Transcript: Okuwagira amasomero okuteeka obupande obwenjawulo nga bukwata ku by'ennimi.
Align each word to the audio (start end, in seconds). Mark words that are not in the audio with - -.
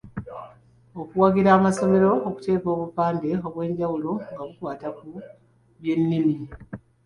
Okuwagira 1.01 1.49
amasomero 1.57 2.09
okuteeka 2.27 2.67
obupande 2.75 3.29
obwenjawulo 3.47 4.11
nga 4.31 4.43
bukwata 4.47 4.87
ku 4.97 5.05
by'ennimi. 5.81 6.35